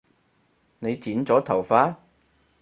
[0.79, 1.95] 你剪咗頭髮？